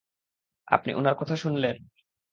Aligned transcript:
আপনি 0.67 0.91
উনার 0.93 1.15
কথা 1.15 1.35
শুনলেন? 1.35 1.75